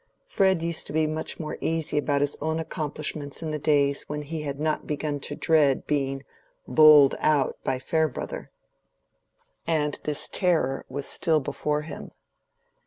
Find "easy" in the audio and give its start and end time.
1.61-1.95